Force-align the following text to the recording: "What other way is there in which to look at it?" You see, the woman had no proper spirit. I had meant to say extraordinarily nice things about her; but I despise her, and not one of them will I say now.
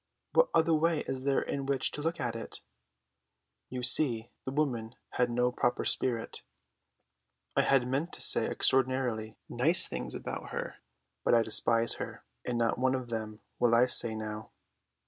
"What 0.33 0.49
other 0.55 0.73
way 0.73 1.01
is 1.01 1.25
there 1.25 1.43
in 1.43 1.67
which 1.67 1.91
to 1.91 2.01
look 2.01 2.19
at 2.19 2.35
it?" 2.35 2.61
You 3.69 3.83
see, 3.83 4.31
the 4.45 4.51
woman 4.51 4.95
had 5.11 5.29
no 5.29 5.51
proper 5.51 5.85
spirit. 5.85 6.41
I 7.55 7.61
had 7.61 7.87
meant 7.87 8.11
to 8.13 8.21
say 8.23 8.47
extraordinarily 8.49 9.37
nice 9.47 9.87
things 9.87 10.15
about 10.15 10.49
her; 10.49 10.77
but 11.23 11.35
I 11.35 11.43
despise 11.43 11.97
her, 12.01 12.23
and 12.43 12.57
not 12.57 12.79
one 12.79 12.95
of 12.95 13.09
them 13.11 13.41
will 13.59 13.75
I 13.75 13.85
say 13.85 14.15
now. 14.15 14.49